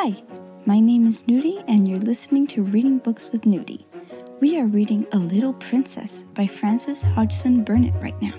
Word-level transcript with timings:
Hi, 0.00 0.14
my 0.64 0.78
name 0.78 1.08
is 1.08 1.24
Nudie, 1.24 1.64
and 1.66 1.88
you're 1.88 1.98
listening 1.98 2.46
to 2.48 2.62
Reading 2.62 2.98
Books 2.98 3.32
with 3.32 3.42
Nudie. 3.42 3.84
We 4.38 4.56
are 4.56 4.66
reading 4.66 5.08
A 5.12 5.18
Little 5.18 5.54
Princess 5.54 6.24
by 6.34 6.46
Frances 6.46 7.02
Hodgson 7.02 7.64
Burnett 7.64 8.00
right 8.00 8.14
now. 8.22 8.34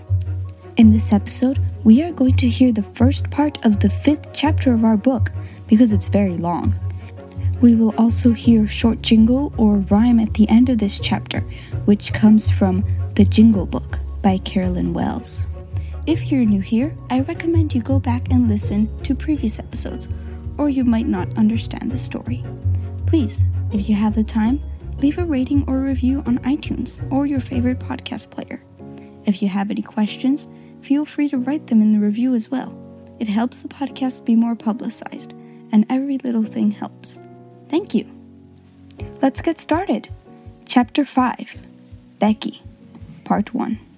In 0.78 0.90
this 0.90 1.12
episode, 1.12 1.60
we 1.84 2.02
are 2.02 2.14
going 2.14 2.38
to 2.38 2.48
hear 2.48 2.72
the 2.72 2.90
first 2.96 3.30
part 3.30 3.66
of 3.66 3.82
the 3.82 3.90
fifth 3.90 4.32
chapter 4.32 4.72
of 4.72 4.86
our 4.86 4.96
book 4.96 5.32
because 5.68 5.92
it's 5.92 6.08
very 6.08 6.38
long. 6.38 6.74
We 7.60 7.76
will 7.76 7.94
also 7.98 8.32
hear 8.32 8.66
short 8.66 9.02
jingle 9.02 9.52
or 9.58 9.80
rhyme 9.90 10.22
at 10.22 10.36
the 10.36 10.48
end 10.48 10.70
of 10.70 10.78
this 10.78 10.98
chapter, 10.98 11.42
which 11.84 12.14
comes 12.14 12.50
from 12.50 12.86
The 13.16 13.26
Jingle 13.26 13.66
Book 13.66 14.00
by 14.22 14.38
Carolyn 14.38 14.94
Wells. 14.94 15.46
If 16.08 16.32
you're 16.32 16.46
new 16.46 16.62
here, 16.62 16.96
I 17.10 17.20
recommend 17.20 17.76
you 17.76 17.82
go 17.82 18.00
back 18.00 18.32
and 18.32 18.48
listen 18.48 18.98
to 19.04 19.14
previous 19.14 19.60
episodes, 19.60 20.08
or 20.60 20.70
you 20.70 20.84
might 20.84 21.08
not 21.08 21.36
understand 21.38 21.92
the 21.92 21.98
story. 21.98 22.44
Please, 23.08 23.44
if 23.72 23.90
you 23.90 23.96
have 23.96 24.14
the 24.14 24.24
time, 24.24 24.62
leave 24.98 25.18
a 25.18 25.24
rating 25.24 25.64
or 25.68 25.80
review 25.80 26.22
on 26.26 26.38
iTunes 26.40 27.02
or 27.12 27.26
your 27.26 27.40
favorite 27.40 27.80
podcast 27.80 28.30
player. 28.30 28.62
If 29.26 29.42
you 29.42 29.48
have 29.48 29.72
any 29.72 29.82
questions, 29.82 30.48
feel 30.82 31.06
free 31.06 31.30
to 31.30 31.38
write 31.38 31.68
them 31.68 31.82
in 31.82 31.94
the 31.94 32.00
review 32.00 32.36
as 32.36 32.52
well. 32.52 32.76
It 33.20 33.28
helps 33.28 33.62
the 33.62 33.70
podcast 33.70 34.26
be 34.26 34.36
more 34.36 34.56
publicized, 34.56 35.32
and 35.72 35.86
every 35.90 36.18
little 36.18 36.44
thing 36.44 36.72
helps. 36.72 37.22
Thank 37.70 37.94
you. 37.94 38.06
Let's 39.22 39.42
get 39.42 39.60
started. 39.60 40.10
Chapter 40.66 41.06
5 41.06 41.64
Becky, 42.20 42.62
Part 43.24 43.54
1. 43.54 43.89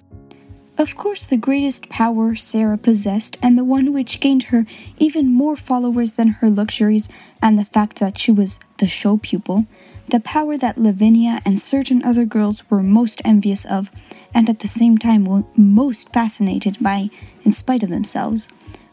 Of 0.82 0.96
course, 0.96 1.24
the 1.24 1.36
greatest 1.36 1.88
power 1.90 2.34
Sarah 2.34 2.76
possessed, 2.76 3.38
and 3.40 3.56
the 3.56 3.62
one 3.62 3.92
which 3.92 4.18
gained 4.18 4.50
her 4.50 4.66
even 4.98 5.32
more 5.32 5.54
followers 5.54 6.12
than 6.12 6.40
her 6.40 6.50
luxuries 6.50 7.08
and 7.40 7.56
the 7.56 7.64
fact 7.64 8.00
that 8.00 8.18
she 8.18 8.32
was 8.32 8.58
the 8.78 8.88
show 8.88 9.16
pupil, 9.16 9.66
the 10.08 10.18
power 10.18 10.58
that 10.58 10.76
Lavinia 10.76 11.38
and 11.44 11.60
certain 11.60 12.02
other 12.02 12.24
girls 12.24 12.68
were 12.68 12.82
most 12.82 13.22
envious 13.24 13.64
of, 13.64 13.92
and 14.34 14.50
at 14.50 14.58
the 14.58 14.66
same 14.66 14.98
time 14.98 15.24
were 15.24 15.44
most 15.54 16.12
fascinated 16.12 16.78
by, 16.80 17.10
in 17.44 17.52
spite 17.52 17.84
of 17.84 17.88
themselves, 17.88 18.48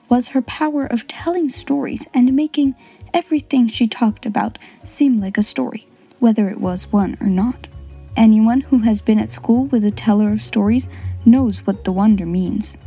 was 0.09 0.29
her 0.29 0.43
power 0.43 0.85
of 0.85 1.07
telling 1.07 1.49
stories 1.49 2.05
and 2.13 2.35
making 2.35 2.75
everything 3.15 3.67
she 3.67 3.87
talked 3.87 4.27
about 4.27 4.59
seem 4.83 5.17
like 5.17 5.39
a 5.39 5.43
story, 5.43 5.87
whether 6.19 6.49
it 6.49 6.61
was 6.61 6.93
one 6.93 7.17
or 7.19 7.25
not. 7.27 7.67
Anyone 8.15 8.61
who 8.61 8.79
has 8.79 9.01
been 9.01 9.17
at 9.17 9.31
school 9.31 9.65
with 9.67 9.83
a 9.83 9.89
teller 9.89 10.31
of 10.31 10.43
stories 10.43 10.87
knows 11.25 11.65
what 11.65 11.83
the 11.83 11.91
wonder 11.91 12.25
means. 12.25 12.77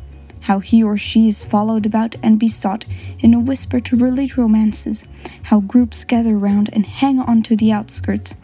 How 0.40 0.58
he 0.58 0.82
or 0.82 0.96
she 0.96 1.28
is 1.28 1.42
followed 1.42 1.86
about 1.86 2.16
and 2.22 2.38
besought 2.38 2.84
in 3.20 3.32
a 3.32 3.40
whisper 3.40 3.78
to 3.80 3.96
relate 3.96 4.36
romances, 4.36 5.04
how 5.44 5.60
groups 5.60 6.02
gather 6.04 6.36
round 6.36 6.68
and 6.72 6.84
hang 6.84 7.20
on 7.20 7.42
to 7.44 7.56
the 7.56 7.72
outskirts 7.72 8.34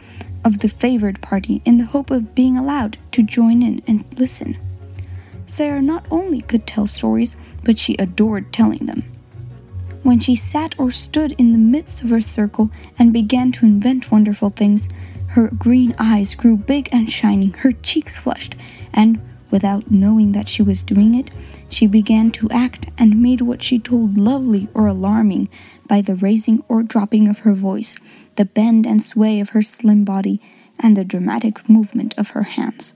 of 0.45 0.61
the 0.61 0.69
favored 0.69 1.21
party 1.21 1.61
in 1.65 1.77
the 1.79 1.87
hope 1.87 2.11
of 2.11 2.35
being 2.35 2.57
allowed 2.57 2.99
to 3.13 3.23
join 3.23 3.63
in 3.63 3.83
and 3.87 4.05
listen. 4.17 4.57
Sarah 5.47 5.83
not 5.83 6.07
only 6.11 6.41
could 6.41 6.67
tell 6.67 6.87
stories, 6.87 7.37
but 7.65 7.79
she 7.79 7.97
adored 7.99 8.53
telling 8.53 8.87
them. 8.87 9.03
When 10.03 10.21
she 10.21 10.37
sat 10.37 10.79
or 10.79 10.91
stood 10.91 11.33
in 11.33 11.53
the 11.53 11.59
midst 11.59 12.03
of 12.03 12.11
her 12.11 12.21
circle 12.21 12.71
and 12.99 13.13
began 13.13 13.51
to 13.53 13.67
invent 13.67 14.13
wonderful 14.13 14.51
things, 14.51 14.89
her 15.29 15.49
green 15.49 15.95
eyes 15.99 16.35
grew 16.35 16.57
big 16.57 16.89
and 16.93 17.11
shining, 17.11 17.53
her 17.59 17.73
cheeks 17.73 18.17
flushed, 18.17 18.55
and 18.95 19.21
Without 19.51 19.91
knowing 19.91 20.33
that 20.33 20.49
she 20.49 20.63
was 20.63 20.83
doing 20.83 21.15
it, 21.15 21.31
she 21.69 21.87
began 21.87 22.31
to 22.33 22.51
act 22.51 22.91
and 22.99 23.23
made 23.23 23.41
what 23.41 23.63
she 23.63 23.79
told 23.79 24.19
lovely 24.19 24.69
or 24.75 24.87
alarming 24.87 25.49
by 25.87 26.01
the 26.01 26.17
raising 26.17 26.63
or 26.69 26.83
dropping 26.83 27.29
of 27.29 27.41
her 27.41 27.55
voice, 27.55 27.99
the 28.37 28.45
bend 28.45 28.87
and 28.87 29.01
sway 29.01 29.41
of 29.41 29.51
her 29.51 29.63
slim 29.63 30.05
body, 30.05 30.41
and 30.79 30.97
the 30.97 31.05
dramatic 31.05 31.69
movement 31.69 32.15
of 32.19 32.31
her 32.31 32.45
hands. 32.45 32.95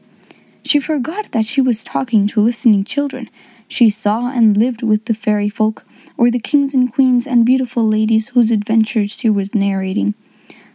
She 0.64 0.78
forgot 0.78 1.32
that 1.32 1.46
she 1.46 1.60
was 1.60 1.82
talking 1.82 2.26
to 2.28 2.40
listening 2.40 2.84
children. 2.84 3.28
She 3.66 3.90
saw 3.90 4.30
and 4.30 4.56
lived 4.56 4.82
with 4.82 5.06
the 5.06 5.14
fairy 5.14 5.48
folk, 5.48 5.84
or 6.16 6.30
the 6.30 6.38
kings 6.38 6.74
and 6.74 6.92
queens 6.92 7.26
and 7.26 7.44
beautiful 7.44 7.84
ladies 7.84 8.28
whose 8.28 8.50
adventures 8.50 9.18
she 9.18 9.30
was 9.30 9.54
narrating. 9.54 10.14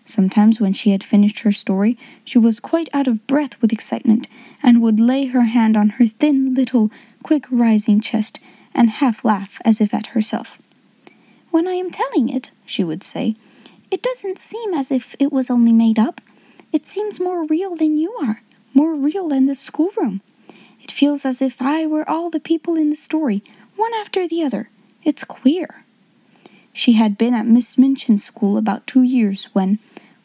Sometimes, 0.07 0.62
when 0.62 0.72
she 0.72 0.91
had 0.91 1.03
finished 1.03 1.41
her 1.41 1.51
story, 1.51 1.97
she 2.23 2.38
was 2.38 2.62
quite 2.62 2.88
out 2.94 3.07
of 3.07 3.28
breath 3.28 3.62
with 3.62 3.73
excitement, 3.73 4.25
and 4.63 4.81
would 4.81 5.01
lay 5.01 5.25
her 5.25 5.44
hand 5.44 5.75
on 5.75 5.90
her 5.90 6.06
thin, 6.06 6.53
little, 6.53 6.90
quick 7.23 7.44
rising 7.51 8.00
chest, 8.00 8.40
and 8.73 8.90
half 8.90 9.25
laugh 9.25 9.59
as 9.66 9.81
if 9.81 9.94
at 9.94 10.07
herself. 10.07 10.62
When 11.51 11.67
I 11.67 11.73
am 11.73 11.91
telling 11.91 12.29
it, 12.29 12.51
she 12.66 12.85
would 12.85 13.03
say, 13.03 13.35
it 13.91 14.01
doesn't 14.01 14.38
seem 14.38 14.73
as 14.73 14.91
if 14.91 15.13
it 15.19 15.34
was 15.34 15.50
only 15.50 15.73
made 15.73 16.00
up. 16.00 16.22
It 16.72 16.85
seems 16.85 17.19
more 17.19 17.46
real 17.46 17.75
than 17.75 17.97
you 17.97 18.13
are, 18.22 18.41
more 18.73 18.96
real 18.96 19.28
than 19.28 19.46
the 19.46 19.56
schoolroom. 19.56 20.22
It 20.79 20.90
feels 20.90 21.25
as 21.25 21.41
if 21.41 21.62
I 21.62 21.85
were 21.85 22.09
all 22.09 22.29
the 22.29 22.40
people 22.40 22.75
in 22.75 22.90
the 22.90 22.96
story, 22.96 23.44
one 23.75 23.94
after 23.94 24.25
the 24.25 24.41
other. 24.41 24.69
It's 25.03 25.25
queer. 25.25 25.84
She 26.72 26.94
had 26.94 27.17
been 27.17 27.34
at 27.34 27.47
Miss 27.47 27.75
Minchin's 27.75 28.23
school 28.23 28.56
about 28.56 28.85
two 28.85 29.01
years 29.01 29.50
when, 29.53 29.79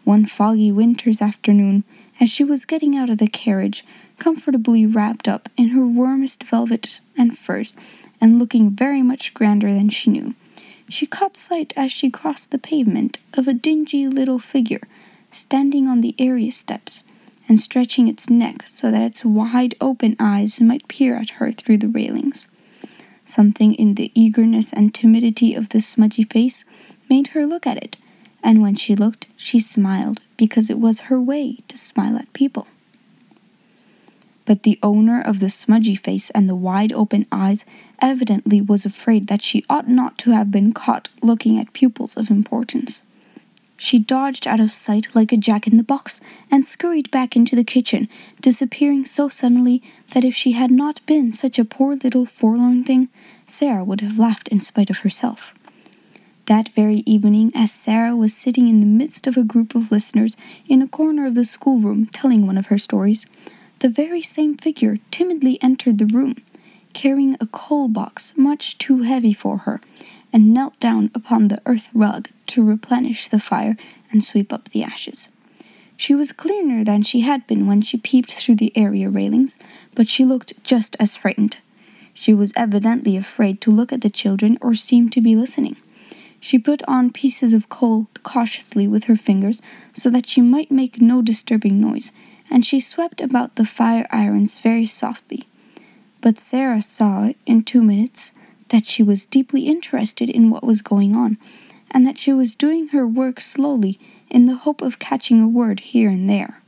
one 0.04 0.26
foggy 0.26 0.72
winter's 0.72 1.22
afternoon, 1.22 1.84
as 2.20 2.28
she 2.28 2.44
was 2.44 2.64
getting 2.64 2.96
out 2.96 3.10
of 3.10 3.18
the 3.18 3.28
carriage, 3.28 3.84
comfortably 4.18 4.86
wrapped 4.86 5.28
up 5.28 5.48
in 5.56 5.68
her 5.68 5.86
warmest 5.86 6.42
velvet 6.44 7.00
and 7.16 7.36
furs, 7.36 7.74
and 8.20 8.38
looking 8.38 8.70
very 8.70 9.02
much 9.02 9.34
grander 9.34 9.72
than 9.72 9.88
she 9.88 10.10
knew, 10.10 10.34
she 10.88 11.06
caught 11.06 11.36
sight 11.36 11.72
as 11.76 11.90
she 11.90 12.10
crossed 12.10 12.50
the 12.50 12.58
pavement 12.58 13.18
of 13.34 13.48
a 13.48 13.54
dingy 13.54 14.06
little 14.06 14.38
figure 14.38 14.82
standing 15.30 15.88
on 15.88 16.00
the 16.00 16.14
area 16.18 16.52
steps 16.52 17.02
and 17.48 17.58
stretching 17.58 18.08
its 18.08 18.30
neck 18.30 18.62
so 18.66 18.90
that 18.90 19.02
its 19.02 19.24
wide 19.24 19.74
open 19.80 20.14
eyes 20.20 20.60
might 20.60 20.86
peer 20.88 21.16
at 21.16 21.30
her 21.30 21.50
through 21.50 21.78
the 21.78 21.88
railings. 21.88 22.46
Something 23.24 23.74
in 23.74 23.94
the 23.94 24.12
eagerness 24.14 24.72
and 24.72 24.94
timidity 24.94 25.54
of 25.54 25.70
the 25.70 25.80
smudgy 25.80 26.24
face 26.24 26.64
made 27.08 27.28
her 27.28 27.46
look 27.46 27.66
at 27.66 27.82
it 27.82 27.96
and 28.42 28.62
when 28.62 28.74
she 28.74 28.94
looked, 28.94 29.26
she 29.36 29.58
smiled 29.58 30.20
because 30.36 30.70
it 30.70 30.78
was 30.78 31.02
her 31.02 31.20
way 31.20 31.58
to 31.68 31.78
smile 31.78 32.16
at 32.16 32.32
people. 32.32 32.66
But 34.44 34.64
the 34.64 34.78
owner 34.82 35.20
of 35.20 35.38
the 35.38 35.50
smudgy 35.50 35.94
face 35.94 36.30
and 36.30 36.48
the 36.48 36.56
wide 36.56 36.92
open 36.92 37.26
eyes 37.30 37.64
evidently 38.00 38.60
was 38.60 38.84
afraid 38.84 39.28
that 39.28 39.42
she 39.42 39.64
ought 39.70 39.88
not 39.88 40.18
to 40.18 40.32
have 40.32 40.50
been 40.50 40.72
caught 40.72 41.08
looking 41.22 41.58
at 41.58 41.72
pupils 41.72 42.16
of 42.16 42.30
importance. 42.30 43.04
She 43.76 43.98
dodged 43.98 44.46
out 44.46 44.60
of 44.60 44.70
sight 44.70 45.08
like 45.14 45.32
a 45.32 45.36
jack 45.36 45.66
in 45.66 45.76
the 45.76 45.82
box 45.82 46.20
and 46.50 46.64
scurried 46.64 47.10
back 47.10 47.34
into 47.34 47.56
the 47.56 47.64
kitchen, 47.64 48.08
disappearing 48.40 49.04
so 49.04 49.28
suddenly 49.28 49.82
that 50.12 50.24
if 50.24 50.34
she 50.34 50.52
had 50.52 50.70
not 50.70 51.04
been 51.06 51.32
such 51.32 51.58
a 51.58 51.64
poor 51.64 51.96
little 51.96 52.24
forlorn 52.26 52.84
thing, 52.84 53.08
Sarah 53.46 53.82
would 53.82 54.00
have 54.00 54.18
laughed 54.18 54.48
in 54.48 54.60
spite 54.60 54.90
of 54.90 54.98
herself. 54.98 55.52
That 56.46 56.70
very 56.70 57.04
evening, 57.06 57.52
as 57.54 57.70
Sarah 57.70 58.16
was 58.16 58.34
sitting 58.34 58.66
in 58.66 58.80
the 58.80 58.86
midst 58.86 59.28
of 59.28 59.36
a 59.36 59.44
group 59.44 59.76
of 59.76 59.92
listeners 59.92 60.36
in 60.68 60.82
a 60.82 60.88
corner 60.88 61.24
of 61.24 61.36
the 61.36 61.44
schoolroom 61.44 62.06
telling 62.06 62.46
one 62.46 62.58
of 62.58 62.66
her 62.66 62.78
stories, 62.78 63.26
the 63.78 63.88
very 63.88 64.22
same 64.22 64.56
figure 64.56 64.96
timidly 65.12 65.56
entered 65.62 65.98
the 65.98 66.06
room, 66.06 66.34
carrying 66.94 67.36
a 67.40 67.46
coal 67.46 67.86
box 67.86 68.34
much 68.36 68.76
too 68.78 69.02
heavy 69.02 69.32
for 69.32 69.58
her, 69.58 69.80
and 70.32 70.52
knelt 70.52 70.78
down 70.80 71.12
upon 71.14 71.46
the 71.46 71.62
earth 71.64 71.90
rug 71.94 72.28
to 72.48 72.64
replenish 72.64 73.28
the 73.28 73.38
fire 73.38 73.76
and 74.10 74.24
sweep 74.24 74.52
up 74.52 74.70
the 74.70 74.82
ashes. 74.82 75.28
She 75.96 76.12
was 76.12 76.32
cleaner 76.32 76.82
than 76.82 77.02
she 77.02 77.20
had 77.20 77.46
been 77.46 77.68
when 77.68 77.82
she 77.82 77.96
peeped 77.96 78.32
through 78.32 78.56
the 78.56 78.76
area 78.76 79.08
railings, 79.08 79.60
but 79.94 80.08
she 80.08 80.24
looked 80.24 80.64
just 80.64 80.96
as 80.98 81.14
frightened. 81.14 81.58
She 82.12 82.34
was 82.34 82.52
evidently 82.56 83.16
afraid 83.16 83.60
to 83.60 83.70
look 83.70 83.92
at 83.92 84.00
the 84.00 84.10
children 84.10 84.58
or 84.60 84.74
seem 84.74 85.08
to 85.10 85.20
be 85.20 85.36
listening. 85.36 85.76
She 86.42 86.58
put 86.58 86.82
on 86.88 87.10
pieces 87.10 87.54
of 87.54 87.68
coal 87.68 88.08
cautiously 88.24 88.88
with 88.88 89.04
her 89.04 89.14
fingers 89.14 89.62
so 89.92 90.10
that 90.10 90.26
she 90.26 90.40
might 90.40 90.72
make 90.72 91.00
no 91.00 91.22
disturbing 91.22 91.80
noise, 91.80 92.10
and 92.50 92.66
she 92.66 92.80
swept 92.80 93.20
about 93.20 93.54
the 93.54 93.64
fire 93.64 94.08
irons 94.10 94.58
very 94.58 94.84
softly. 94.84 95.46
But 96.20 96.38
Sarah 96.38 96.82
saw 96.82 97.32
in 97.46 97.62
two 97.62 97.80
minutes 97.80 98.32
that 98.70 98.84
she 98.84 99.04
was 99.04 99.24
deeply 99.24 99.68
interested 99.68 100.28
in 100.28 100.50
what 100.50 100.64
was 100.64 100.82
going 100.82 101.14
on, 101.14 101.38
and 101.92 102.04
that 102.04 102.18
she 102.18 102.32
was 102.32 102.56
doing 102.56 102.88
her 102.88 103.06
work 103.06 103.40
slowly 103.40 104.00
in 104.28 104.46
the 104.46 104.56
hope 104.56 104.82
of 104.82 104.98
catching 104.98 105.40
a 105.40 105.46
word 105.46 105.78
here 105.78 106.10
and 106.10 106.28
there. 106.28 106.60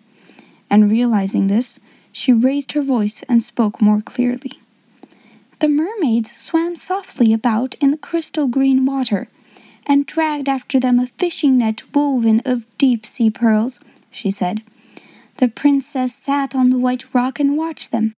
And 0.71 0.89
realizing 0.89 1.49
this, 1.49 1.81
she 2.13 2.33
raised 2.33 2.73
her 2.73 2.83
voice 2.83 3.25
and 3.29 3.43
spoke 3.43 3.83
more 3.83 4.01
clearly. 4.01 4.61
The 5.59 5.69
mermaids 5.69 6.31
swam 6.31 6.77
softly 6.77 7.33
about 7.33 7.75
in 7.81 7.91
the 7.91 7.99
crystal 7.99 8.47
green 8.47 8.87
water 8.87 9.27
and 9.87 10.07
dragged 10.07 10.49
after 10.49 10.81
them 10.81 10.99
a 10.99 11.07
fishing 11.07 11.59
net 11.59 11.83
woven 11.95 12.41
of 12.45 12.67
deep 12.79 13.05
sea 13.05 13.31
pearls, 13.31 13.81
she 14.11 14.31
said. 14.31 14.63
The 15.39 15.49
princess 15.49 16.15
sat 16.15 16.55
on 16.55 16.71
the 16.71 16.79
white 16.79 17.13
rock 17.13 17.41
and 17.41 17.57
watched 17.57 17.91
them. 17.91 18.15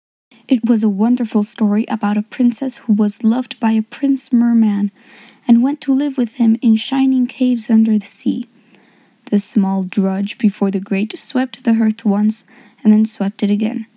It 0.48 0.68
was 0.68 0.84
a 0.84 0.90
wonderful 0.90 1.44
story 1.44 1.86
about 1.90 2.18
a 2.18 2.22
princess 2.22 2.78
who 2.78 2.94
was 2.94 3.24
loved 3.24 3.60
by 3.60 3.72
a 3.72 3.82
prince 3.82 4.32
merman, 4.32 4.92
and 5.48 5.64
went 5.64 5.82
to 5.82 5.94
live 5.94 6.18
with 6.18 6.36
him 6.36 6.58
in 6.62 6.76
shining 6.76 7.26
caves 7.26 7.70
under 7.70 7.98
the 7.98 8.06
sea. 8.06 8.48
The 9.32 9.40
small 9.40 9.84
drudge 9.84 10.38
before 10.38 10.70
the 10.72 10.80
grate 10.80 11.18
swept 11.18 11.64
the 11.64 11.76
hearth 11.76 12.06
once 12.06 12.46
and 12.84 12.94
then 12.94 13.06
swept 13.06 13.42
it 13.42 13.50
again. 13.50 13.88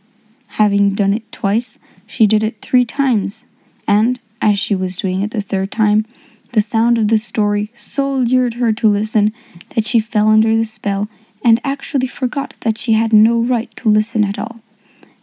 Having 0.53 0.95
done 0.95 1.13
it 1.13 1.31
twice, 1.31 1.79
she 2.07 2.27
did 2.27 2.43
it 2.43 2.63
three 2.63 2.87
times, 2.87 3.45
and, 3.87 4.21
as 4.41 4.59
she 4.59 4.75
was 4.75 4.97
doing 4.97 5.21
it 5.21 5.33
the 5.33 5.43
third 5.43 5.71
time, 5.71 6.07
the 6.53 6.61
sound 6.61 6.99
of 6.99 7.09
the 7.09 7.19
story 7.19 7.71
so 7.75 8.11
lured 8.11 8.55
her 8.55 8.73
to 8.73 8.89
listen 8.89 9.33
that 9.75 9.85
she 9.85 10.01
fell 10.01 10.29
under 10.29 10.57
the 10.57 10.65
spell 10.65 11.09
and 11.45 11.61
actually 11.63 12.07
forgot 12.07 12.55
that 12.61 12.79
she 12.79 12.93
had 12.95 13.13
no 13.13 13.41
right 13.41 13.75
to 13.77 13.89
listen 13.89 14.25
at 14.25 14.39
all, 14.39 14.61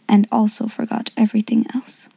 and 0.08 0.26
also 0.32 0.66
forgot 0.66 1.10
everything 1.16 1.66
else. 1.74 2.08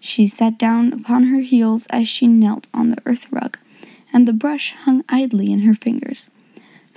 She 0.00 0.26
sat 0.26 0.58
down 0.58 0.92
upon 0.92 1.24
her 1.24 1.40
heels 1.40 1.86
as 1.90 2.08
she 2.08 2.26
knelt 2.26 2.68
on 2.72 2.88
the 2.88 3.02
earth 3.06 3.30
rug, 3.30 3.58
and 4.12 4.26
the 4.26 4.32
brush 4.32 4.72
hung 4.72 5.04
idly 5.08 5.52
in 5.52 5.60
her 5.60 5.74
fingers. 5.74 6.30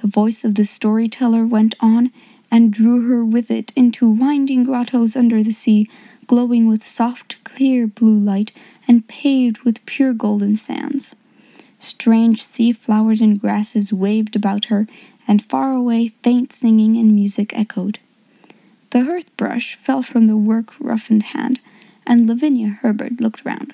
The 0.02 0.08
voice 0.08 0.44
of 0.44 0.56
the 0.56 0.66
storyteller 0.66 1.46
went 1.46 1.76
on 1.80 2.12
and 2.52 2.72
drew 2.72 3.08
her 3.08 3.24
with 3.26 3.52
it 3.52 3.72
into 3.76 4.10
winding 4.10 4.64
grottos 4.64 5.16
under 5.16 5.44
the 5.44 5.52
sea, 5.52 5.90
glowing 6.28 6.68
with 6.68 6.84
soft, 6.84 7.44
clear 7.44 7.88
blue 7.88 8.18
light 8.18 8.52
and 8.88 9.08
paved 9.08 9.60
with 9.64 9.86
pure 9.86 10.14
golden 10.14 10.56
sands. 10.56 11.16
Strange 11.80 12.44
sea 12.44 12.72
flowers 12.72 13.22
and 13.22 13.40
grasses 13.40 13.94
waved 13.94 14.36
about 14.36 14.66
her, 14.66 14.88
and 15.28 15.46
far 15.46 15.72
away 15.74 16.10
faint 16.24 16.52
singing 16.54 16.96
and 16.96 17.14
music 17.14 17.52
echoed. 17.58 18.00
The 18.92 19.04
hearth 19.04 19.36
brush 19.38 19.76
fell 19.76 20.02
from 20.02 20.28
the 20.28 20.38
work 20.38 20.74
roughened 20.80 21.24
hand, 21.24 21.60
and 22.08 22.28
Lavinia 22.28 22.80
Herbert 22.82 23.20
looked 23.20 23.44
round. 23.46 23.74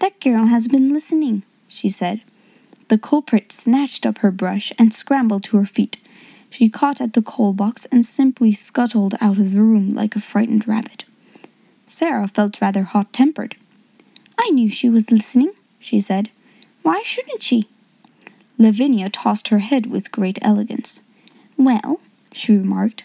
That 0.00 0.20
girl 0.20 0.46
has 0.46 0.68
been 0.68 0.92
listening, 0.92 1.44
she 1.68 1.88
said. 1.88 2.22
The 2.88 2.98
culprit 2.98 3.52
snatched 3.52 4.04
up 4.04 4.18
her 4.18 4.30
brush 4.30 4.72
and 4.78 4.92
scrambled 4.92 5.44
to 5.44 5.56
her 5.56 5.66
feet. 5.66 5.98
She 6.50 6.68
caught 6.68 7.00
at 7.00 7.14
the 7.14 7.22
coal 7.22 7.54
box 7.54 7.86
and 7.86 8.04
simply 8.04 8.52
scuttled 8.52 9.14
out 9.20 9.38
of 9.38 9.52
the 9.52 9.62
room 9.62 9.94
like 9.94 10.14
a 10.14 10.20
frightened 10.20 10.68
rabbit. 10.68 11.04
Sarah 11.86 12.28
felt 12.28 12.60
rather 12.60 12.84
hot 12.84 13.12
tempered. 13.12 13.56
I 14.38 14.50
knew 14.50 14.68
she 14.68 14.88
was 14.88 15.10
listening, 15.10 15.52
she 15.78 16.00
said. 16.00 16.30
Why 16.82 17.02
shouldn't 17.02 17.42
she? 17.42 17.68
Lavinia 18.58 19.08
tossed 19.10 19.48
her 19.48 19.60
head 19.60 19.86
with 19.86 20.12
great 20.12 20.38
elegance. 20.42 21.02
Well, 21.56 22.00
she 22.32 22.56
remarked, 22.56 23.04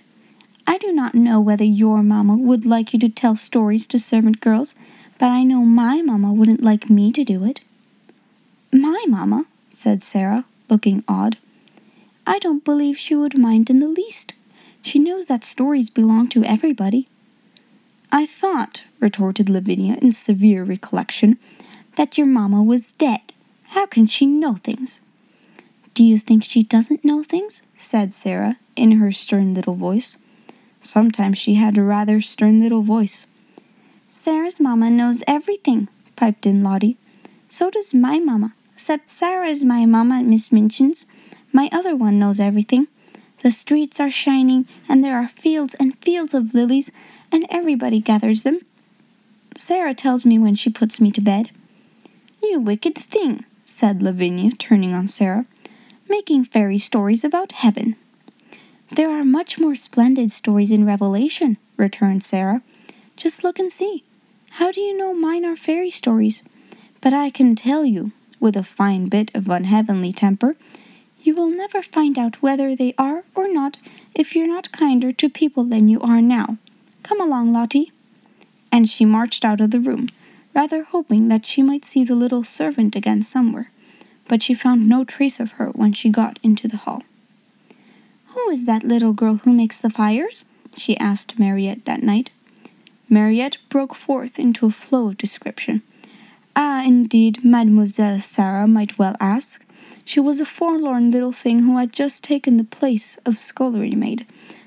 I 0.65 0.77
do 0.77 0.91
not 0.91 1.15
know 1.15 1.39
whether 1.39 1.63
your 1.63 2.03
mamma 2.03 2.35
would 2.35 2.65
like 2.65 2.94
you 2.94 3.00
to 3.00 3.09
tell 3.09 3.35
stories 3.35 3.88
to 3.88 4.00
servant 4.00 4.41
girls, 4.41 4.75
but 5.18 5.27
I 5.27 5.44
know 5.44 5.63
my 5.63 6.01
mamma 6.01 6.33
wouldn't 6.33 6.63
like 6.63 6.89
me 6.89 7.12
to 7.13 7.24
do 7.24 7.44
it. 7.44 7.62
My 8.71 9.06
mamma, 9.07 9.45
said 9.69 10.03
Sarah, 10.03 10.45
looking 10.69 11.03
odd. 11.07 11.38
I 12.25 12.39
don't 12.39 12.65
believe 12.65 12.97
she 12.97 13.15
would 13.15 13.38
mind 13.38 13.69
in 13.69 13.79
the 13.79 13.88
least. 13.88 14.33
She 14.81 15.00
knows 15.00 15.27
that 15.27 15.44
stories 15.44 15.89
belong 15.89 16.27
to 16.29 16.44
everybody. 16.44 17.07
I 18.12 18.25
thought, 18.25 18.86
retorted 19.00 19.50
Lavinia 19.50 19.98
in 20.01 20.12
severe 20.12 20.63
recollection, 20.63 21.38
that 21.95 22.18
your 22.18 22.27
mamma 22.27 22.63
was 22.63 22.94
dead. 22.94 23.33
How 23.69 23.86
can 23.86 24.06
she 24.06 24.25
know 24.25 24.56
things? 24.56 25.01
Do 25.94 26.04
you 26.04 26.18
think 26.18 26.44
she 26.44 26.63
doesn't 26.63 27.04
know 27.04 27.24
things? 27.24 27.62
said 27.75 28.13
Sarah, 28.13 28.57
in 28.75 28.94
her 28.94 29.12
stern 29.12 29.54
little 29.54 29.75
voice. 29.75 30.19
Sometimes 30.80 31.38
she 31.38 31.56
had 31.56 31.77
a 31.77 31.83
rather 31.83 32.21
stern 32.21 32.59
little 32.59 32.83
voice. 32.83 33.27
Sarah's 34.06 34.60
mamma 34.60 34.89
knows 34.89 35.24
everything, 35.27 35.89
piped 36.15 36.45
in 36.45 36.63
Lottie. 36.63 36.98
So 37.48 37.69
does 37.69 37.94
my 37.94 38.19
mamma, 38.19 38.53
except 38.71 39.10
Sarah 39.10 39.48
is 39.48 39.63
my 39.63 39.86
mamma 39.86 40.19
at 40.19 40.25
Miss 40.25 40.50
Minchin's. 40.50 41.07
My 41.51 41.68
other 41.74 41.95
one 41.95 42.19
knows 42.19 42.39
everything. 42.39 42.88
The 43.44 43.51
streets 43.51 44.00
are 44.00 44.10
shining, 44.10 44.68
and 44.89 45.04
there 45.04 45.18
are 45.18 45.28
fields 45.28 45.75
and 45.75 45.98
fields 45.98 46.34
of 46.34 46.54
lilies, 46.54 46.92
and 47.31 47.45
everybody 47.50 48.00
gathers 48.00 48.44
them. 48.44 48.62
Sarah 49.56 49.94
tells 49.94 50.25
me 50.25 50.39
when 50.39 50.56
she 50.56 50.69
puts 50.69 51.00
me 51.00 51.12
to 51.12 51.22
bed. 51.22 51.51
You 52.42 52.60
wicked 52.60 52.95
thing, 52.95 53.45
said 53.63 54.01
Lavinia, 54.01 54.51
turning 54.51 54.94
on 54.94 55.07
Sarah, 55.07 55.45
making 56.10 56.45
fairy 56.45 56.78
stories 56.78 57.24
about 57.24 57.51
heaven. 57.51 57.95
There 58.89 59.10
are 59.10 59.25
much 59.25 59.60
more 59.60 59.75
splendid 59.75 60.31
stories 60.31 60.72
in 60.72 60.86
Revelation, 60.86 61.57
returned 61.75 62.24
Sarah. 62.24 62.62
Just 63.16 63.44
look 63.44 63.60
and 63.60 63.72
see. 63.72 64.04
How 64.51 64.72
do 64.72 64.80
you 64.80 64.95
know 64.95 65.13
mine 65.13 65.44
are 65.45 65.56
fairy 65.56 65.89
stories? 65.89 66.42
But 67.01 67.13
I 67.13 67.30
can 67.30 67.54
tell 67.54 67.86
you, 67.86 68.13
with 68.39 68.56
a 68.56 68.63
fine 68.63 69.07
bit 69.07 69.34
of 69.36 69.50
unheavenly 69.50 70.13
temper, 70.13 70.56
you 71.27 71.35
will 71.35 71.51
never 71.51 71.81
find 71.81 72.18
out 72.18 72.41
whether 72.41 72.74
they 72.74 72.94
are 72.97 73.25
or 73.35 73.51
not 73.51 73.77
if 74.15 74.33
you're 74.33 74.47
not 74.47 74.71
kinder 74.71 75.12
to 75.12 75.29
people 75.29 75.65
than 75.65 75.89
you 75.89 76.00
are 76.00 76.21
now. 76.21 76.57
Come 77.03 77.19
along, 77.19 77.51
Lottie. 77.51 77.91
And 78.71 78.88
she 78.88 79.03
marched 79.03 79.44
out 79.44 79.59
of 79.59 79.71
the 79.71 79.81
room, 79.81 80.07
rather 80.56 80.83
hoping 80.83 81.27
that 81.27 81.45
she 81.45 81.62
might 81.62 81.83
see 81.83 82.06
the 82.06 82.15
little 82.15 82.45
servant 82.45 82.95
again 82.95 83.21
somewhere. 83.21 83.69
But 84.29 84.41
she 84.41 84.53
found 84.53 84.88
no 84.88 85.03
trace 85.03 85.38
of 85.41 85.53
her 85.53 85.68
when 85.71 85.91
she 85.91 86.09
got 86.09 86.39
into 86.44 86.69
the 86.69 86.77
hall. 86.77 87.03
Who 88.27 88.50
is 88.50 88.63
that 88.63 88.85
little 88.85 89.13
girl 89.13 89.35
who 89.35 89.51
makes 89.51 89.81
the 89.81 89.89
fires? 89.89 90.45
she 90.77 90.97
asked 90.97 91.38
Mariette 91.38 91.83
that 91.83 92.03
night. 92.03 92.31
Mariette 93.09 93.57
broke 93.68 93.95
forth 93.95 94.39
into 94.39 94.65
a 94.68 94.71
flow 94.71 95.09
of 95.09 95.18
description. 95.18 95.81
Ah, 96.56 96.85
indeed, 96.85 97.44
Mademoiselle 97.44 98.19
Sarah 98.19 98.68
might 98.68 98.97
well 98.97 99.15
ask. 99.19 99.62
She 100.07 100.21
was 100.21 100.39
a 100.39 100.45
forlorn 100.45 101.12
little 101.12 101.33
thing 101.33 101.63
who 101.63 101.75
had 101.75 101.92
just 101.92 102.24
taken 102.24 102.56
the 102.56 102.63
place 102.63 103.18
of 103.25 103.36
scullery 103.36 103.92
maid, 103.92 104.25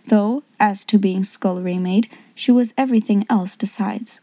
though, 0.09 0.43
as 0.61 0.85
to 0.85 0.99
being 0.99 1.25
scullery 1.25 1.79
maid, 1.79 2.11
she 2.35 2.53
was 2.53 2.75
everything 2.77 3.25
else 3.31 3.55
besides. 3.55 4.21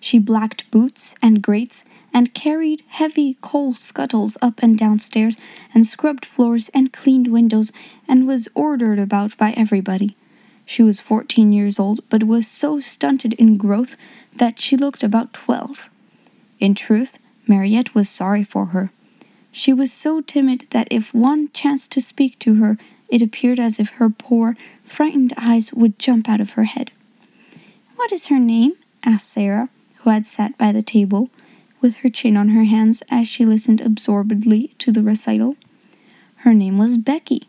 She 0.00 0.18
blacked 0.18 0.68
boots 0.72 1.14
and 1.22 1.42
grates 1.42 1.84
and 2.12 2.34
carried 2.34 2.82
heavy 2.88 3.36
coal 3.40 3.72
scuttles 3.72 4.36
up 4.42 4.60
and 4.60 4.76
down 4.76 4.98
stairs 4.98 5.38
and 5.72 5.86
scrubbed 5.86 6.24
floors 6.24 6.70
and 6.74 6.92
cleaned 6.92 7.28
windows 7.28 7.70
and 8.08 8.26
was 8.26 8.48
ordered 8.56 8.98
about 8.98 9.38
by 9.38 9.52
everybody. 9.52 10.16
She 10.66 10.82
was 10.82 10.98
fourteen 10.98 11.52
years 11.52 11.78
old, 11.78 12.00
but 12.08 12.24
was 12.24 12.48
so 12.48 12.80
stunted 12.80 13.32
in 13.34 13.58
growth 13.58 13.96
that 14.36 14.58
she 14.58 14.76
looked 14.76 15.04
about 15.04 15.32
twelve. 15.32 15.88
In 16.58 16.74
truth, 16.74 17.20
Mariette 17.46 17.94
was 17.94 18.08
sorry 18.08 18.42
for 18.42 18.66
her. 18.66 18.90
She 19.50 19.72
was 19.72 19.92
so 19.92 20.20
timid 20.20 20.66
that 20.70 20.88
if 20.90 21.14
one 21.14 21.50
chanced 21.52 21.92
to 21.92 22.00
speak 22.00 22.38
to 22.40 22.56
her, 22.56 22.78
it 23.08 23.22
appeared 23.22 23.58
as 23.58 23.80
if 23.80 23.90
her 23.90 24.10
poor, 24.10 24.56
frightened 24.84 25.32
eyes 25.36 25.72
would 25.72 25.98
jump 25.98 26.28
out 26.28 26.40
of 26.40 26.50
her 26.50 26.64
head. 26.64 26.92
What 27.96 28.12
is 28.12 28.26
her 28.26 28.38
name? 28.38 28.72
asked 29.04 29.30
Sarah, 29.30 29.70
who 29.98 30.10
had 30.10 30.26
sat 30.26 30.56
by 30.58 30.72
the 30.72 30.82
table, 30.82 31.30
with 31.80 31.98
her 31.98 32.08
chin 32.08 32.36
on 32.36 32.50
her 32.50 32.64
hands 32.64 33.02
as 33.10 33.28
she 33.28 33.44
listened 33.44 33.80
absorbedly 33.80 34.74
to 34.78 34.92
the 34.92 35.02
recital. 35.02 35.56
Her 36.36 36.52
name 36.54 36.78
was 36.78 36.98
Becky. 36.98 37.42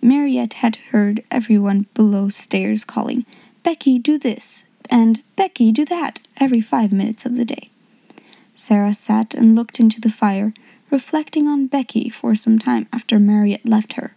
Mariette 0.00 0.54
had 0.54 0.76
heard 0.92 1.24
everyone 1.30 1.86
below 1.94 2.28
stairs 2.28 2.84
calling, 2.84 3.24
Becky, 3.62 3.98
do 3.98 4.18
this, 4.18 4.64
and 4.90 5.22
Becky, 5.34 5.72
do 5.72 5.84
that, 5.86 6.20
every 6.38 6.60
five 6.60 6.92
minutes 6.92 7.24
of 7.24 7.36
the 7.36 7.44
day. 7.44 7.70
Sarah 8.54 8.94
sat 8.94 9.34
and 9.34 9.56
looked 9.56 9.80
into 9.80 10.00
the 10.00 10.10
fire, 10.10 10.52
reflecting 10.94 11.48
on 11.48 11.66
Becky 11.66 12.08
for 12.08 12.36
some 12.36 12.56
time 12.56 12.86
after 12.92 13.18
Mariette 13.18 13.66
left 13.66 13.94
her. 13.94 14.14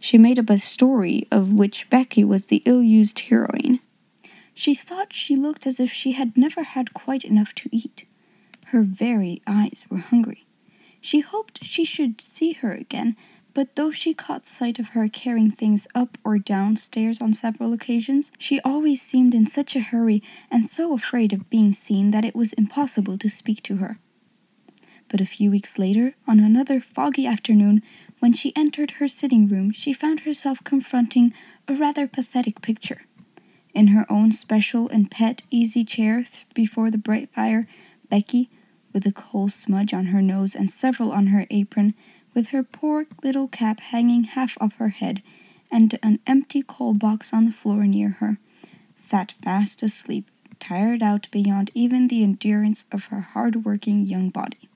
She 0.00 0.16
made 0.16 0.38
up 0.38 0.48
a 0.48 0.56
story 0.56 1.28
of 1.30 1.52
which 1.52 1.90
Becky 1.90 2.24
was 2.24 2.46
the 2.46 2.62
ill 2.64 2.82
used 2.82 3.20
heroine. 3.20 3.80
She 4.54 4.74
thought 4.74 5.12
she 5.12 5.36
looked 5.36 5.66
as 5.66 5.78
if 5.78 5.92
she 5.92 6.12
had 6.12 6.34
never 6.34 6.62
had 6.62 6.94
quite 6.94 7.22
enough 7.22 7.54
to 7.56 7.68
eat. 7.70 8.06
Her 8.68 8.80
very 8.80 9.42
eyes 9.46 9.84
were 9.90 9.98
hungry. 9.98 10.46
She 11.02 11.20
hoped 11.20 11.62
she 11.62 11.84
should 11.84 12.22
see 12.22 12.54
her 12.54 12.72
again, 12.72 13.14
but 13.52 13.76
though 13.76 13.90
she 13.90 14.14
caught 14.14 14.46
sight 14.46 14.78
of 14.78 14.90
her 14.96 15.10
carrying 15.10 15.50
things 15.50 15.86
up 15.94 16.16
or 16.24 16.38
down 16.38 16.76
stairs 16.76 17.20
on 17.20 17.34
several 17.34 17.74
occasions, 17.74 18.32
she 18.38 18.58
always 18.60 19.02
seemed 19.02 19.34
in 19.34 19.44
such 19.44 19.76
a 19.76 19.80
hurry 19.80 20.22
and 20.50 20.64
so 20.64 20.94
afraid 20.94 21.34
of 21.34 21.50
being 21.50 21.74
seen 21.74 22.10
that 22.12 22.24
it 22.24 22.34
was 22.34 22.54
impossible 22.54 23.18
to 23.18 23.28
speak 23.28 23.62
to 23.64 23.76
her. 23.76 23.98
But 25.08 25.20
a 25.20 25.26
few 25.26 25.50
weeks 25.50 25.78
later, 25.78 26.14
on 26.26 26.40
another 26.40 26.80
foggy 26.80 27.26
afternoon, 27.26 27.82
when 28.18 28.32
she 28.32 28.52
entered 28.56 28.92
her 28.92 29.06
sitting 29.06 29.46
room, 29.46 29.70
she 29.70 29.92
found 29.92 30.20
herself 30.20 30.64
confronting 30.64 31.32
a 31.68 31.74
rather 31.74 32.06
pathetic 32.06 32.60
picture. 32.60 33.02
In 33.74 33.88
her 33.88 34.06
own 34.10 34.32
special 34.32 34.88
and 34.88 35.10
pet 35.10 35.42
easy 35.50 35.84
chair 35.84 36.24
before 36.54 36.90
the 36.90 36.98
bright 36.98 37.30
fire, 37.30 37.68
Becky, 38.08 38.48
with 38.92 39.06
a 39.06 39.12
coal 39.12 39.48
smudge 39.48 39.92
on 39.92 40.06
her 40.06 40.22
nose 40.22 40.54
and 40.54 40.70
several 40.70 41.12
on 41.12 41.28
her 41.28 41.46
apron, 41.50 41.94
with 42.34 42.48
her 42.48 42.62
poor 42.62 43.06
little 43.22 43.48
cap 43.48 43.80
hanging 43.80 44.24
half 44.24 44.56
off 44.60 44.76
her 44.76 44.88
head, 44.88 45.22
and 45.70 45.98
an 46.02 46.18
empty 46.26 46.62
coal 46.62 46.94
box 46.94 47.32
on 47.32 47.44
the 47.44 47.52
floor 47.52 47.86
near 47.86 48.08
her, 48.20 48.38
sat 48.94 49.32
fast 49.42 49.82
asleep, 49.82 50.30
tired 50.58 51.02
out 51.02 51.28
beyond 51.30 51.70
even 51.74 52.08
the 52.08 52.22
endurance 52.22 52.86
of 52.90 53.06
her 53.06 53.20
hard 53.20 53.64
working 53.64 54.00
young 54.00 54.30
body. 54.30 54.68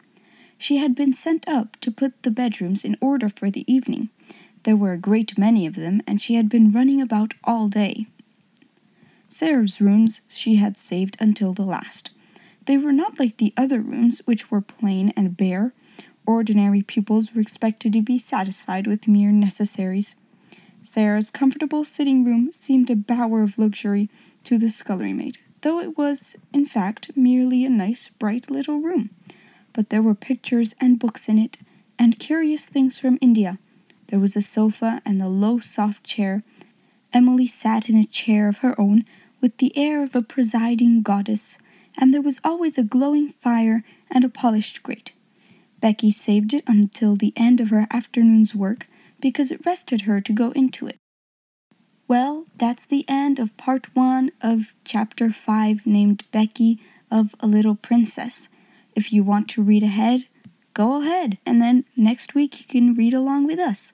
She 0.61 0.77
had 0.77 0.95
been 0.95 1.15
sent 1.15 1.49
up 1.49 1.81
to 1.81 1.91
put 1.91 2.23
the 2.23 2.31
bedrooms 2.31 2.85
in 2.85 2.99
order 3.01 3.31
for 3.31 3.51
the 3.51 3.65
evening. 3.67 4.11
There 4.65 4.77
were 4.77 4.93
a 4.93 4.99
great 4.99 5.39
many 5.39 5.65
of 5.65 5.75
them, 5.75 6.03
and 6.07 6.21
she 6.21 6.35
had 6.35 6.51
been 6.51 6.71
running 6.71 7.01
about 7.01 7.33
all 7.45 7.69
day. 7.69 8.09
Sarah's 9.27 9.81
rooms 9.81 10.21
she 10.29 10.57
had 10.57 10.77
saved 10.77 11.17
until 11.19 11.55
the 11.55 11.65
last. 11.65 12.11
They 12.67 12.77
were 12.77 12.93
not 12.93 13.19
like 13.19 13.39
the 13.39 13.55
other 13.57 13.81
rooms, 13.81 14.21
which 14.27 14.51
were 14.51 14.61
plain 14.61 15.15
and 15.17 15.35
bare. 15.35 15.73
Ordinary 16.27 16.83
pupils 16.83 17.35
were 17.35 17.41
expected 17.41 17.95
to 17.95 18.03
be 18.03 18.19
satisfied 18.19 18.87
with 18.87 19.09
mere 19.09 19.33
necessaries. 19.33 20.15
Sarah's 20.83 21.31
comfortable 21.31 21.87
sitting 21.87 22.23
room 22.23 22.53
seemed 22.53 22.91
a 22.91 22.97
bower 22.97 23.43
of 23.43 23.59
luxury 23.59 24.11
to 24.45 24.59
the 24.59 24.69
scullery 24.69 25.15
maid, 25.15 25.39
though 25.63 25.81
it 25.81 25.97
was, 25.97 26.37
in 26.53 26.67
fact, 26.67 27.17
merely 27.17 27.65
a 27.65 27.71
nice, 27.71 28.11
bright 28.11 28.51
little 28.51 28.81
room. 28.81 29.09
But 29.73 29.91
there 29.91 30.03
were 30.03 30.15
pictures 30.15 30.75
and 30.81 30.99
books 30.99 31.29
in 31.29 31.39
it, 31.39 31.59
and 31.99 32.19
curious 32.19 32.67
things 32.67 32.99
from 32.99 33.19
India. 33.21 33.59
There 34.09 34.19
was 34.19 34.35
a 34.35 34.43
sofa 34.43 35.01
and 35.05 35.23
a 35.23 35.29
low, 35.29 35.59
soft 35.61 36.05
chair. 36.05 36.43
Emily 37.13 37.47
sat 37.47 37.89
in 37.89 37.97
a 37.97 38.05
chair 38.05 38.49
of 38.49 38.59
her 38.59 38.79
own, 38.81 39.05
with 39.41 39.57
the 39.59 39.77
air 39.77 40.03
of 40.03 40.15
a 40.15 40.23
presiding 40.23 41.03
goddess, 41.03 41.59
and 41.99 42.13
there 42.13 42.23
was 42.23 42.41
always 42.45 42.77
a 42.79 42.83
glowing 42.85 43.31
fire 43.31 43.83
and 44.11 44.25
a 44.25 44.29
polished 44.29 44.83
grate. 44.83 45.13
Becky 45.81 46.11
saved 46.11 46.53
it 46.53 46.65
until 46.67 47.17
the 47.17 47.33
end 47.37 47.61
of 47.61 47.71
her 47.71 47.87
afternoon's 47.91 48.55
work 48.55 48.87
because 49.21 49.51
it 49.51 49.65
rested 49.65 50.03
her 50.03 50.21
to 50.21 50.33
go 50.33 50.51
into 50.53 50.87
it. 50.87 50.97
Well, 52.07 52.47
that's 52.57 52.85
the 52.85 53.05
end 53.09 53.39
of 53.39 53.57
part 53.57 53.95
one 53.95 54.33
of 54.43 54.75
chapter 54.85 55.31
five, 55.31 55.87
named 55.87 56.25
Becky 56.33 56.81
of 57.11 57.35
A 57.41 57.47
Little 57.47 57.77
Princess. 57.77 58.49
If 58.95 59.13
you 59.13 59.23
want 59.23 59.49
to 59.51 59.63
read 59.63 59.83
ahead, 59.83 60.27
go 60.75 61.01
ahead, 61.01 61.39
and 61.47 61.61
then 61.61 61.85
next 61.97 62.35
week 62.35 62.61
you 62.61 62.67
can 62.67 62.95
read 62.95 63.15
along 63.15 63.47
with 63.47 63.59
us. 63.59 63.93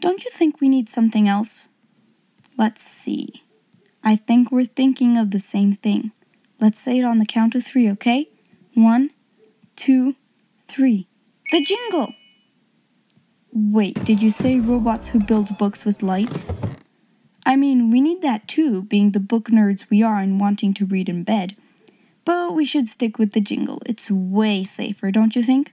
Don't 0.00 0.24
you 0.24 0.30
think 0.30 0.60
we 0.60 0.68
need 0.68 0.88
something 0.88 1.28
else? 1.28 1.68
Let's 2.58 2.82
see. 2.82 3.42
I 4.02 4.16
think 4.16 4.52
we're 4.52 4.66
thinking 4.66 5.16
of 5.16 5.30
the 5.30 5.38
same 5.38 5.72
thing. 5.72 6.12
Let's 6.60 6.78
say 6.78 6.98
it 6.98 7.04
on 7.04 7.18
the 7.18 7.26
count 7.26 7.54
of 7.54 7.64
three, 7.64 7.90
okay? 7.92 8.28
One, 8.74 9.10
two, 9.76 10.16
three. 10.60 11.08
The 11.50 11.62
jingle! 11.62 12.14
Wait, 13.52 14.04
did 14.04 14.22
you 14.22 14.30
say 14.30 14.58
robots 14.58 15.08
who 15.08 15.24
build 15.24 15.56
books 15.58 15.84
with 15.84 16.02
lights? 16.02 16.50
I 17.46 17.56
mean, 17.56 17.90
we 17.90 18.00
need 18.00 18.20
that 18.22 18.48
too, 18.48 18.82
being 18.82 19.12
the 19.12 19.20
book 19.20 19.48
nerds 19.48 19.88
we 19.90 20.02
are 20.02 20.18
and 20.18 20.40
wanting 20.40 20.74
to 20.74 20.86
read 20.86 21.08
in 21.08 21.22
bed. 21.22 21.56
But 22.24 22.54
we 22.54 22.64
should 22.64 22.88
stick 22.88 23.18
with 23.18 23.32
the 23.32 23.40
jingle. 23.40 23.82
It's 23.86 24.10
way 24.10 24.64
safer, 24.64 25.10
don't 25.10 25.36
you 25.36 25.42
think? 25.42 25.72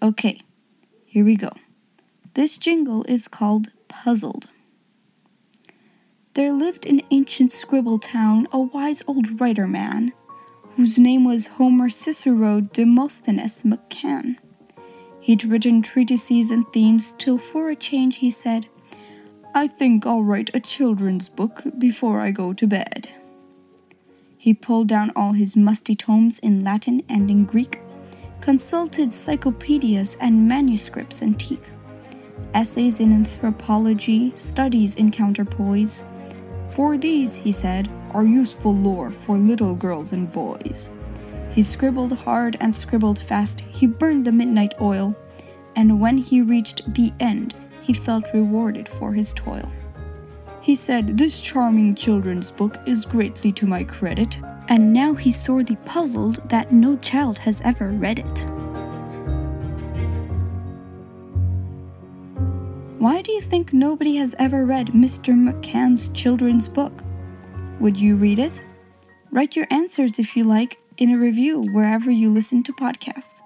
Okay, 0.00 0.40
here 1.04 1.24
we 1.24 1.36
go. 1.36 1.50
This 2.34 2.56
jingle 2.56 3.04
is 3.08 3.28
called 3.28 3.68
Puzzled. 3.88 4.46
There 6.34 6.52
lived 6.52 6.86
in 6.86 7.02
ancient 7.10 7.52
Scribble 7.52 7.98
Town 7.98 8.46
a 8.52 8.60
wise 8.60 9.02
old 9.06 9.40
writer 9.40 9.68
man, 9.68 10.12
whose 10.76 10.98
name 10.98 11.24
was 11.24 11.46
Homer 11.46 11.90
Cicero 11.90 12.60
Demosthenes 12.60 13.62
McCann. 13.62 14.38
He'd 15.20 15.44
written 15.44 15.82
treatises 15.82 16.50
and 16.50 16.64
themes 16.72 17.12
till 17.18 17.38
for 17.38 17.68
a 17.68 17.76
change 17.76 18.16
he 18.16 18.30
said, 18.30 18.66
I 19.54 19.66
think 19.66 20.06
I'll 20.06 20.22
write 20.22 20.50
a 20.54 20.60
children's 20.60 21.28
book 21.28 21.62
before 21.78 22.20
I 22.20 22.30
go 22.30 22.54
to 22.54 22.66
bed. 22.66 23.08
He 24.42 24.54
pulled 24.54 24.88
down 24.88 25.12
all 25.14 25.34
his 25.34 25.56
musty 25.56 25.94
tomes 25.94 26.40
in 26.40 26.64
Latin 26.64 27.04
and 27.08 27.30
in 27.30 27.44
Greek, 27.44 27.78
consulted 28.40 29.12
cyclopedias 29.12 30.16
and 30.18 30.48
manuscripts 30.48 31.22
antique, 31.22 31.70
essays 32.52 32.98
in 32.98 33.12
anthropology, 33.12 34.32
studies 34.34 34.96
in 34.96 35.12
counterpoise. 35.12 36.02
For 36.70 36.98
these, 36.98 37.36
he 37.36 37.52
said, 37.52 37.88
are 38.10 38.24
useful 38.24 38.74
lore 38.74 39.12
for 39.12 39.36
little 39.36 39.76
girls 39.76 40.10
and 40.10 40.32
boys. 40.32 40.90
He 41.52 41.62
scribbled 41.62 42.12
hard 42.12 42.56
and 42.58 42.74
scribbled 42.74 43.20
fast, 43.20 43.60
he 43.60 43.86
burned 43.86 44.24
the 44.24 44.32
midnight 44.32 44.74
oil, 44.80 45.14
and 45.76 46.00
when 46.00 46.18
he 46.18 46.42
reached 46.42 46.92
the 46.94 47.12
end, 47.20 47.54
he 47.80 47.92
felt 47.92 48.34
rewarded 48.34 48.88
for 48.88 49.12
his 49.12 49.32
toil. 49.34 49.70
He 50.62 50.76
said, 50.76 51.18
This 51.18 51.40
charming 51.40 51.96
children's 51.96 52.50
book 52.50 52.78
is 52.86 53.04
greatly 53.04 53.50
to 53.52 53.66
my 53.66 53.82
credit, 53.82 54.38
and 54.68 54.92
now 54.92 55.12
he's 55.12 55.42
sorely 55.42 55.76
puzzled 55.84 56.48
that 56.48 56.72
no 56.72 56.96
child 56.98 57.38
has 57.38 57.60
ever 57.62 57.88
read 57.88 58.20
it. 58.20 58.46
Why 62.98 63.20
do 63.20 63.32
you 63.32 63.40
think 63.40 63.72
nobody 63.72 64.14
has 64.16 64.36
ever 64.38 64.64
read 64.64 64.88
Mr. 64.88 65.34
McCann's 65.34 66.08
children's 66.10 66.68
book? 66.68 67.02
Would 67.80 67.96
you 67.96 68.14
read 68.14 68.38
it? 68.38 68.62
Write 69.32 69.56
your 69.56 69.66
answers 69.70 70.20
if 70.20 70.36
you 70.36 70.44
like 70.44 70.78
in 70.96 71.10
a 71.10 71.18
review 71.18 71.62
wherever 71.72 72.12
you 72.12 72.30
listen 72.30 72.62
to 72.62 72.72
podcasts. 72.72 73.40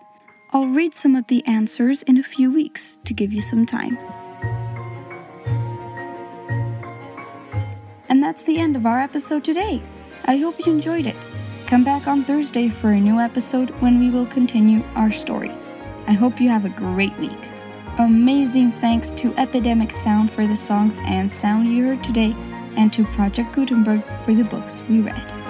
I'll 0.52 0.66
read 0.66 0.92
some 0.92 1.16
of 1.16 1.28
the 1.28 1.42
answers 1.46 2.02
in 2.02 2.18
a 2.18 2.23
few 2.23 2.52
weeks 2.52 2.96
to 3.06 3.14
give 3.14 3.32
you 3.32 3.40
some 3.40 3.64
time. 3.64 3.96
That's 8.36 8.44
the 8.44 8.58
end 8.58 8.76
of 8.76 8.84
our 8.84 9.00
episode 9.00 9.42
today. 9.42 9.80
I 10.26 10.36
hope 10.36 10.58
you 10.58 10.70
enjoyed 10.70 11.06
it. 11.06 11.16
Come 11.66 11.84
back 11.84 12.06
on 12.06 12.22
Thursday 12.22 12.68
for 12.68 12.90
a 12.90 13.00
new 13.00 13.18
episode 13.18 13.70
when 13.80 13.98
we 13.98 14.10
will 14.10 14.26
continue 14.26 14.84
our 14.94 15.10
story. 15.10 15.50
I 16.06 16.12
hope 16.12 16.38
you 16.38 16.50
have 16.50 16.66
a 16.66 16.68
great 16.68 17.16
week. 17.18 17.48
Amazing 17.98 18.72
thanks 18.72 19.08
to 19.12 19.34
Epidemic 19.38 19.90
Sound 19.90 20.30
for 20.30 20.46
the 20.46 20.54
songs 20.54 21.00
and 21.06 21.30
sound 21.30 21.68
you 21.68 21.86
heard 21.86 22.04
today, 22.04 22.36
and 22.76 22.92
to 22.92 23.06
Project 23.06 23.54
Gutenberg 23.54 24.04
for 24.26 24.34
the 24.34 24.44
books 24.44 24.82
we 24.86 25.00
read. 25.00 25.45